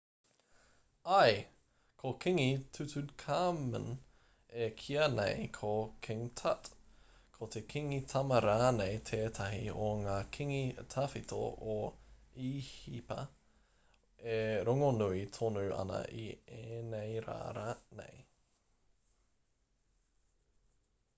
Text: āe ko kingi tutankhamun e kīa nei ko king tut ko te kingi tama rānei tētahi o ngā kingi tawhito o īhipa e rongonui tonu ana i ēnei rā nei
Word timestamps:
āe 1.15 1.33
ko 2.03 2.11
kingi 2.21 2.45
tutankhamun 2.77 3.83
e 4.67 4.69
kīa 4.79 5.03
nei 5.15 5.43
ko 5.57 5.73
king 6.07 6.23
tut 6.41 6.69
ko 7.35 7.49
te 7.57 7.63
kingi 7.75 7.99
tama 8.13 8.39
rānei 8.47 8.97
tētahi 9.11 9.61
o 9.89 9.91
ngā 10.01 10.15
kingi 10.39 10.63
tawhito 10.95 11.43
o 11.75 11.77
īhipa 12.49 13.19
e 14.35 14.41
rongonui 14.71 15.23
tonu 15.39 15.65
ana 15.83 16.03
i 16.27 16.29
ēnei 16.63 17.15
rā 17.29 17.69
nei 18.01 18.21